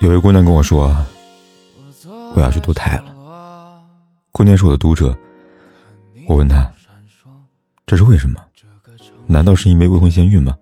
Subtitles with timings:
[0.00, 0.96] 有位姑娘跟我说
[2.34, 3.84] ：“我要去堕胎了。”
[4.32, 5.14] 姑娘是我的读者，
[6.26, 6.72] 我问她
[7.86, 8.40] ：“这是为什么？
[9.26, 10.56] 难道是因为未婚先孕吗？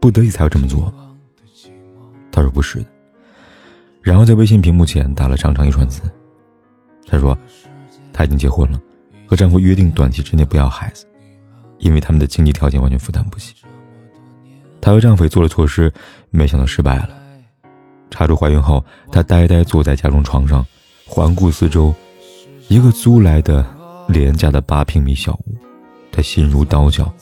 [0.00, 0.90] 不得已才要这么做？”
[2.32, 2.86] 她说：“不是的。”
[4.00, 6.00] 然后在微信屏幕前打了长长一串字。
[7.06, 7.36] 她说
[8.14, 8.80] ：“她已经结婚了，
[9.26, 11.06] 和丈夫约定短期之内不要孩子，
[11.80, 13.54] 因为他们的经济条件完全负担不起。
[14.80, 15.92] 她和丈夫也做了措施，
[16.30, 17.10] 没想到失败了。”
[18.14, 20.64] 查出怀孕后，她呆呆坐在家中床上，
[21.04, 21.92] 环顾四周，
[22.68, 23.66] 一个租来的
[24.06, 25.56] 廉价的八平米小屋，
[26.12, 27.12] 她心如刀绞。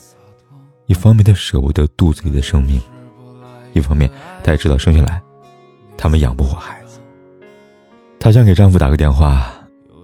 [0.84, 2.78] 一方面，她舍不得肚子里的生命；
[3.72, 4.10] 一方面，
[4.44, 5.18] 她也知道生下来，
[5.96, 7.00] 他们养不活孩子。
[8.20, 9.50] 她想给丈夫打个电话，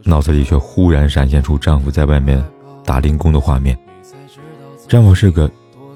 [0.04, 2.42] 脑子里却忽然闪现出丈夫在外面
[2.82, 3.78] 打零工的画面。
[4.88, 5.50] 丈夫是个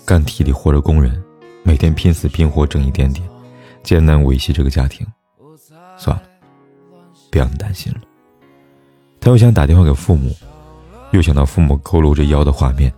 [0.05, 1.19] 干体力活的工人，
[1.63, 3.27] 每天拼死拼活挣一点点。
[3.83, 5.07] 艰难维系这个家庭，
[5.97, 6.23] 算了，
[7.31, 8.01] 不要你担心了。
[9.21, 10.35] 他又想打电话给父母，
[11.11, 12.93] 又想到父母佝偻着腰的画面，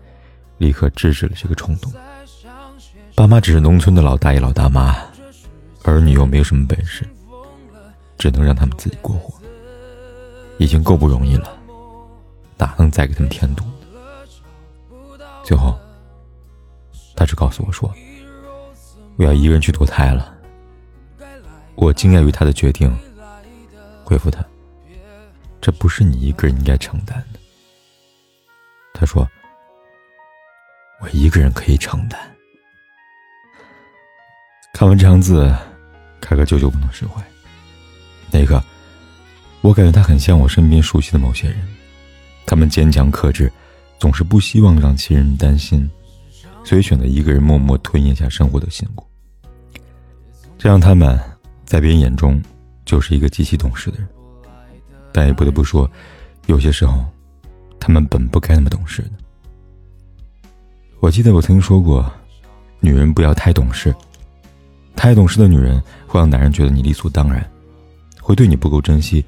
[0.59, 1.93] 立刻制止了这个冲动。
[3.15, 4.97] 爸妈只是农村的老大爷老大妈，
[5.85, 7.07] 儿女又没有什么本事，
[8.19, 9.35] 只能让他们自己过活，
[10.59, 11.57] 已经够不容易了，
[12.59, 13.65] 哪能再给他们添堵？
[15.45, 15.79] 最后，
[17.15, 17.93] 他只告诉我说
[19.17, 20.33] ：“我要一个人去堕胎了。”
[21.77, 22.91] 我惊讶于他的决定，
[24.05, 24.45] 回复他
[25.61, 27.39] ：“这不是你一个人应该承担的。”
[28.95, 29.29] 他说
[31.03, 32.19] ：“我一个人可以承担。”
[34.73, 35.55] 看完这行字，
[36.21, 37.23] 凯哥久久不能释怀。
[38.31, 38.63] 那一刻，
[39.61, 41.59] 我感觉他很像我身边熟悉的某些人，
[42.47, 43.53] 他们坚强克制，
[43.99, 45.91] 总是不希望让亲人担心，
[46.65, 49.07] 所以选择一个人默默吞咽下生活的辛苦，
[50.57, 51.34] 这样他们。
[51.65, 52.43] 在别人眼中，
[52.85, 54.09] 就是一个极其懂事的人，
[55.13, 55.91] 但也不得不说，
[56.47, 57.05] 有些时候，
[57.81, 59.11] 他们本不该那么懂事的。
[61.01, 62.11] 我记得我曾经说过，
[62.81, 63.95] 女人不要太懂事，
[64.95, 67.45] 太懂事的女人会让男人觉得你理所当然，
[68.21, 69.25] 会对你不够珍惜，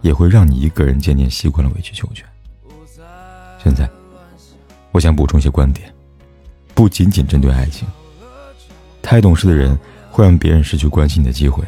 [0.00, 2.26] 也会让你一个人渐渐习惯了委曲求全。
[3.62, 3.88] 现在，
[4.92, 5.92] 我想补充一些观点，
[6.74, 7.86] 不仅仅针对爱情，
[9.02, 9.78] 太懂事的人
[10.10, 11.64] 会让别人失去关心你的机会。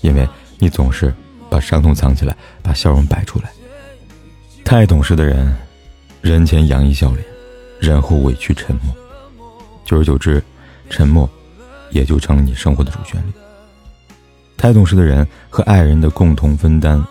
[0.00, 0.28] 因为
[0.58, 1.14] 你总是
[1.48, 3.50] 把伤痛藏起来，把笑容摆出来。
[4.64, 5.54] 太懂事的人，
[6.20, 7.24] 人前洋溢笑脸，
[7.80, 8.94] 人后委屈沉默。
[9.84, 10.42] 久而久之，
[10.88, 11.28] 沉默
[11.90, 13.32] 也就成了你生活的主旋律。
[14.56, 17.02] 太懂事的人和爱人的共同分担，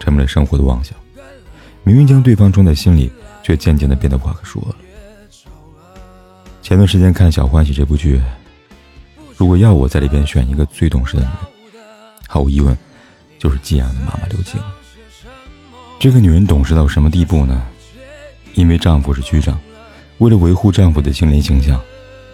[0.00, 0.96] 成为了生活的妄想。
[1.84, 4.74] 明明将对方装在心里，却渐渐的变得话可说了。
[6.62, 8.20] 前段时间看《小欢喜》这部剧，
[9.36, 11.55] 如果要我在里边选一个最懂事的女人。
[12.26, 12.76] 毫无疑问，
[13.38, 14.60] 就是季安的妈妈刘静。
[15.98, 17.66] 这个女人懂事到什么地步呢？
[18.54, 19.58] 因为丈夫是局长，
[20.18, 21.80] 为了维护丈夫的清廉形象，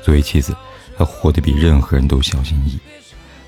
[0.03, 0.55] 作为妻子，
[0.97, 2.81] 她活得比任何人都小心翼翼。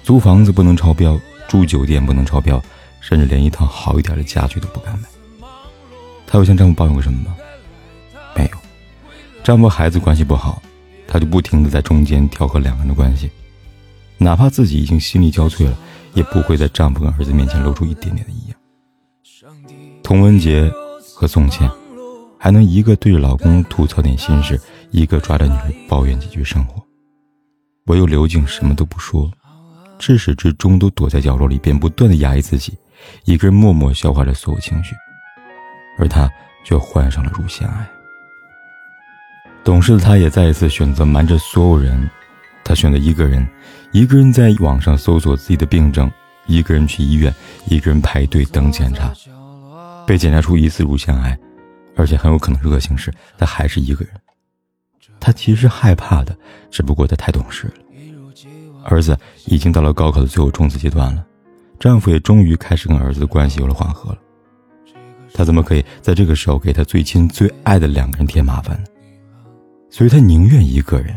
[0.03, 1.19] 租房子不能超标，
[1.49, 2.62] 住酒店不能超标，
[3.00, 5.09] 甚至连一套好一点的家具都不敢买。
[6.26, 7.37] 她有向丈夫抱怨过什么吗？
[8.37, 8.59] 没有。
[9.43, 10.62] 丈夫孩子关系不好，
[11.06, 13.31] 她就不停的在中间调和两个人的关系，
[14.19, 15.78] 哪怕自己已经心力交瘁了。
[16.15, 18.59] 也不会在丈夫跟儿子面前露出一点点的异样。
[20.03, 20.71] 童文杰
[21.15, 21.71] 和宋茜
[22.39, 24.59] 还能一个对着老公吐槽点心事，
[24.91, 26.83] 一个抓着女儿抱怨几句生活，
[27.87, 29.31] 唯有刘静什么都不说，
[29.99, 32.77] 至始至终都躲在角落里边，不断的压抑自己，
[33.25, 34.94] 一个人默默消化着所有情绪，
[35.99, 36.31] 而他
[36.65, 37.87] 却患上了乳腺癌。
[39.62, 42.09] 懂事的他也再一次选择瞒着所有人。
[42.64, 43.46] 她选择一个人，
[43.93, 46.11] 一个人在网上搜索自己的病症，
[46.46, 47.32] 一个人去医院，
[47.66, 49.12] 一个人排队等检查，
[50.06, 51.38] 被检查出疑似乳腺癌，
[51.94, 54.14] 而且很有可能是恶性时，她还是一个人。
[55.20, 56.37] 她其实害怕的，
[56.70, 57.75] 只不过她太懂事了。
[58.84, 59.16] 儿子
[59.46, 61.25] 已经到了高考的最后冲刺阶段了，
[61.78, 64.19] 丈夫也终于开始跟儿子的关系有了缓和了。
[65.32, 68.84] 她怎么可以在这个时候给她最亲最爱的两个人添麻烦呢？
[69.90, 71.16] 所以她宁愿一个人。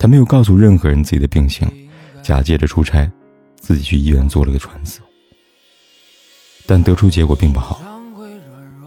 [0.00, 1.70] 他没有告诉任何人自己的病情，
[2.22, 3.06] 假借着出差，
[3.56, 4.98] 自己去医院做了个穿刺。
[6.66, 7.78] 但得出结果并不好，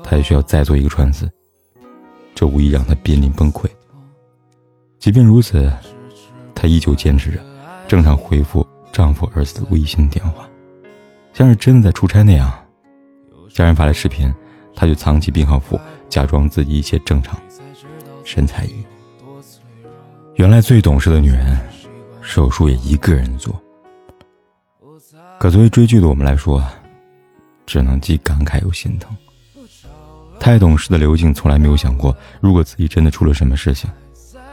[0.03, 1.29] 他也需要再做一个穿刺，
[2.33, 3.69] 这无疑让他濒临崩溃。
[4.97, 5.71] 即便如此，
[6.55, 7.39] 她依旧坚持着，
[7.87, 10.49] 正常回复丈夫儿子的微信电话，
[11.31, 12.51] 像是真的在出差那样。
[13.53, 14.33] 家人发来视频，
[14.73, 15.79] 她就藏起病号服，
[16.09, 17.39] 假装自己一切正常，
[18.23, 18.83] 神采奕奕。
[20.35, 21.57] 原来最懂事的女人，
[22.21, 23.53] 手术也一个人做。
[25.39, 26.63] 可作为追剧的我们来说，
[27.67, 29.15] 只能既感慨又心疼。
[30.39, 33.89] 太懂事的刘静从来没有想过，如果自己真的出了什么事情。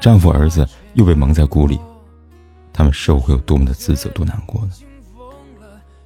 [0.00, 1.79] 丈夫儿子又被蒙在鼓里，
[2.73, 4.73] 他们是否会有多么的自责、多难过呢？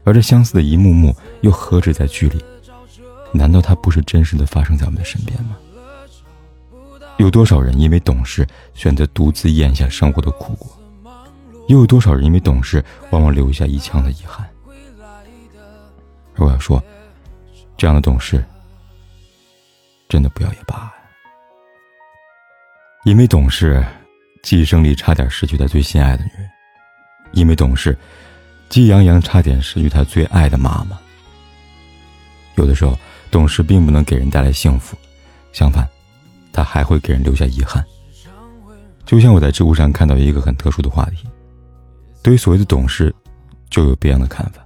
[0.05, 2.43] 而这相似的一幕幕，又何止在剧里？
[3.33, 5.57] 难道它不是真实的发生在我们的身边吗？
[7.17, 10.71] 有多少人因为懂事，选择独自咽下生活的苦果？
[11.69, 14.47] 又有多少人因为懂事，往往留下一腔的遗憾？
[16.37, 16.83] 而我要说，
[17.77, 18.45] 这样的懂事，
[20.09, 20.93] 真的不要也罢。
[23.05, 23.85] 因为懂事，
[24.43, 26.49] 季胜利差点失去他最心爱的女人；
[27.33, 27.97] 因为懂事，
[28.69, 30.99] 季阳阳差点失去他最爱的妈妈。
[32.57, 32.99] 有的时候，
[33.31, 34.97] 懂事并不能给人带来幸福，
[35.53, 35.89] 相反，
[36.55, 37.85] 他还会给人留下遗憾。
[39.05, 41.27] 就像我在知乎上看到一个很特殊的话题，
[42.23, 43.15] 对于所谓的懂事，
[43.69, 44.65] 就有别样的看法。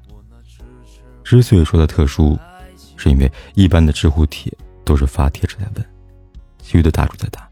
[1.24, 2.38] 之所以说它特殊，
[2.96, 4.52] 是因为一般的知乎帖
[4.84, 5.84] 都是发帖者在问，
[6.62, 7.48] 其余的大主在答。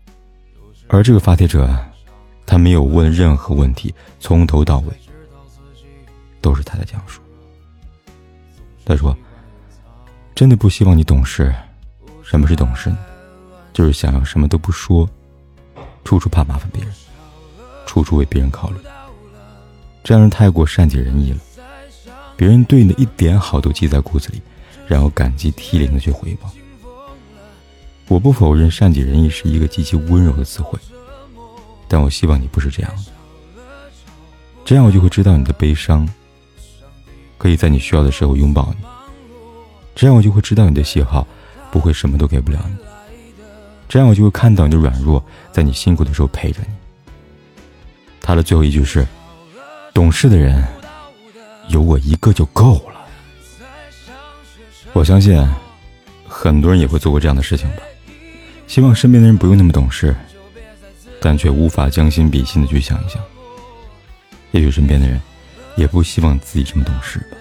[0.88, 1.74] 而这个发帖者，
[2.44, 4.92] 他没有问任何问题，从头到尾
[6.40, 7.20] 都是他在讲述。
[8.84, 9.16] 他说
[10.36, 11.52] ：“真的不希望你懂事。
[12.22, 12.98] 什么是懂事呢？
[13.76, 15.06] 就是想要什么都不说，
[16.02, 16.90] 处处怕麻烦别人，
[17.84, 18.76] 处处为别人考虑。
[20.02, 21.38] 这样人太过善解人意了，
[22.38, 24.40] 别人对你的一点好都记在骨子里，
[24.86, 26.50] 然后感激涕零的去回报。”
[28.08, 30.78] 我不否认善解人意是一个极其温柔的词汇，
[31.86, 33.12] 但我希望你不是这样的。
[34.64, 36.08] 这样我就会知道你的悲伤，
[37.36, 38.86] 可以在你需要的时候拥抱你。
[39.94, 41.28] 这样我就会知道你的喜好，
[41.70, 42.76] 不会什么都给不了你。
[43.88, 45.22] 这样我就会看到你的软弱，
[45.52, 46.74] 在你辛苦的时候陪着你。
[48.20, 49.06] 他的最后一句是
[49.94, 50.66] ：“懂事的人，
[51.68, 53.06] 有我一个就够了。”
[54.92, 55.40] 我相信，
[56.26, 57.82] 很多人也会做过这样的事情吧。
[58.66, 60.14] 希望身边的人不用那么懂事，
[61.20, 63.22] 但却无法将心比心的去想一想。
[64.50, 65.20] 也许身边的人
[65.76, 67.36] 也不希望自己这么懂事吧。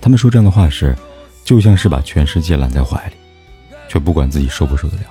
[0.00, 0.94] 他们说这样的话时，
[1.42, 3.14] 就像是把全世界揽在怀里，
[3.88, 5.06] 却不管自己受不受得了，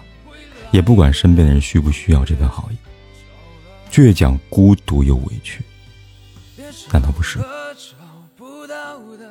[0.71, 2.77] 也不管身边的人需不需要这份好意。
[3.91, 5.63] 倔强、孤独又委屈，
[6.91, 7.39] 难道不是？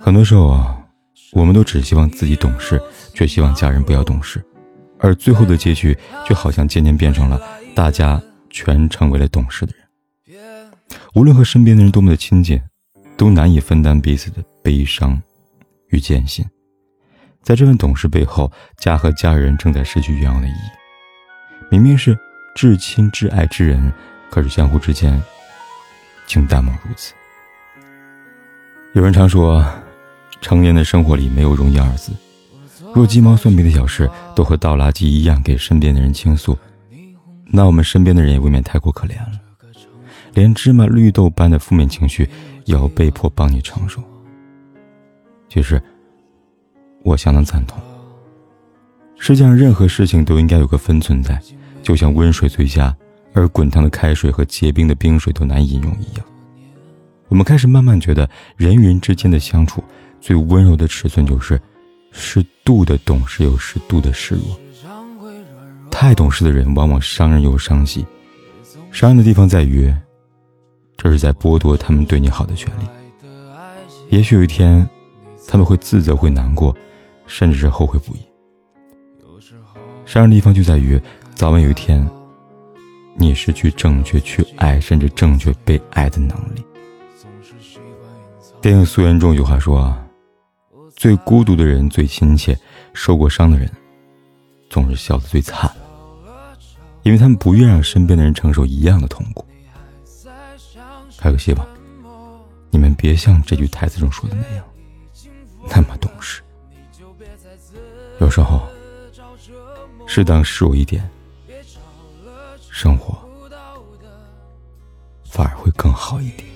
[0.01, 0.79] 很多时候啊，
[1.33, 2.81] 我们都只希望自己懂事，
[3.13, 4.45] 却希望家人不要懂事。
[4.99, 5.97] 而最后的结局，
[6.27, 7.41] 却好像渐渐变成了
[7.75, 9.85] 大家全成为了懂事的人。
[11.15, 12.61] 无论和身边的人多么的亲近，
[13.17, 15.21] 都难以分担彼此的悲伤
[15.89, 16.45] 与艰辛。
[17.45, 20.71] 在这份懂事背后，家和家人正在失去原有的意义。
[21.71, 22.19] 明明是
[22.55, 23.93] 至亲至爱之人，
[24.31, 25.23] 可是相互之间
[26.27, 27.13] 竟淡漠如此。
[28.95, 29.65] 有人常说，
[30.41, 32.13] 成年的生活里没有容易二字。
[32.95, 36.57] 若鸡毛蒜皮的小事都和倒垃圾一样给身边的人倾诉，
[37.45, 39.41] 那我们身边的人也未免太过可怜了。
[40.33, 42.29] 连芝麻绿豆般的负面情绪
[42.65, 44.03] 也要被迫帮你承受。
[45.49, 45.81] 其实，
[47.05, 47.81] 我相当赞同。
[49.17, 51.41] 世界上任何事情都应该有个分寸在，
[51.83, 52.93] 就像温水最佳，
[53.33, 56.27] 而滚烫的开水和结冰的冰水都难以饮用一样。
[57.29, 59.85] 我们开始慢慢觉得，人与人之间的相处
[60.21, 61.61] 最温柔的尺寸就是。
[62.17, 64.57] 适度的懂事，有适度的示弱。
[65.91, 68.07] 太懂事的人，往往伤人又伤己。
[68.93, 69.93] 伤人的地方在于，
[70.97, 72.85] 这是在剥夺他们对你好的权利。
[74.11, 74.89] 也许有一天，
[75.49, 76.73] 他们会自责，会难过，
[77.27, 78.21] 甚至是后悔不已。
[80.05, 81.01] 伤人的地方就在于，
[81.35, 82.09] 早晚有一天，
[83.17, 86.65] 你失去正确去爱，甚至正确被爱的能力。
[88.61, 90.01] 电影《素颜》中有句话说啊。
[90.97, 92.57] 最孤独的人最亲切，
[92.95, 93.69] 受过伤的人
[94.71, 95.71] 总是笑得最惨，
[97.03, 99.45] 因为他们不愿让身边的人承受一样的痛苦。
[101.19, 101.67] 还有希望，
[102.71, 104.65] 你们别像这句台词中说的那样，
[105.69, 106.41] 那么懂事。
[108.25, 108.63] 有时候，
[110.07, 111.07] 适当示弱一点，
[112.71, 113.15] 生活
[115.31, 116.49] 反而会更好一点。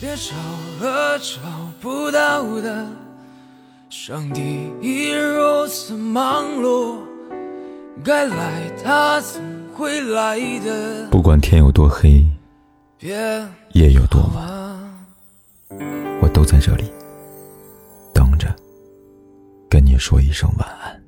[0.00, 0.34] 别找
[0.80, 1.34] 了找
[1.82, 2.86] 不到的，
[3.90, 6.96] 上帝已如此忙碌，
[8.02, 9.42] 该来他总
[9.74, 11.06] 会来的。
[11.10, 12.24] 不管天有多黑，
[13.00, 15.06] 夜有多晚，
[16.22, 16.90] 我都在这里
[19.74, 21.03] 跟你说一声晚安。